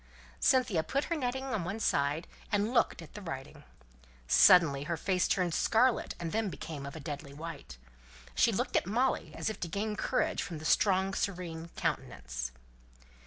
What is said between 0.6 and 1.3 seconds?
put her